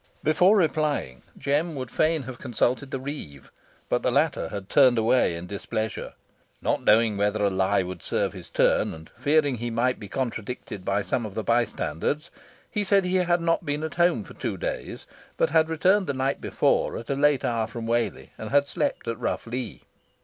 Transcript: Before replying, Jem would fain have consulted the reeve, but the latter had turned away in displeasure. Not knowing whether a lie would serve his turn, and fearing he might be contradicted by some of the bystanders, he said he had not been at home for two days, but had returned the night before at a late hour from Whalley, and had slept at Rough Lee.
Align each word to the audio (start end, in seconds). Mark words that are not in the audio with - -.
Before 0.23 0.57
replying, 0.57 1.21
Jem 1.37 1.75
would 1.75 1.91
fain 1.91 2.23
have 2.23 2.39
consulted 2.39 2.89
the 2.89 2.99
reeve, 2.99 3.51
but 3.87 4.01
the 4.01 4.09
latter 4.09 4.49
had 4.49 4.67
turned 4.67 4.97
away 4.97 5.35
in 5.35 5.45
displeasure. 5.45 6.13
Not 6.59 6.83
knowing 6.83 7.17
whether 7.17 7.43
a 7.43 7.51
lie 7.51 7.83
would 7.83 8.01
serve 8.01 8.33
his 8.33 8.49
turn, 8.49 8.95
and 8.95 9.09
fearing 9.19 9.57
he 9.57 9.69
might 9.69 9.99
be 9.99 10.07
contradicted 10.07 10.83
by 10.83 11.03
some 11.03 11.23
of 11.23 11.35
the 11.35 11.43
bystanders, 11.43 12.31
he 12.71 12.83
said 12.83 13.05
he 13.05 13.17
had 13.17 13.41
not 13.41 13.63
been 13.63 13.83
at 13.83 13.93
home 13.93 14.23
for 14.23 14.33
two 14.33 14.57
days, 14.57 15.05
but 15.37 15.51
had 15.51 15.69
returned 15.69 16.07
the 16.07 16.15
night 16.15 16.41
before 16.41 16.97
at 16.97 17.11
a 17.11 17.15
late 17.15 17.45
hour 17.45 17.67
from 17.67 17.85
Whalley, 17.85 18.31
and 18.39 18.49
had 18.49 18.65
slept 18.65 19.07
at 19.07 19.19
Rough 19.19 19.45
Lee. 19.45 19.83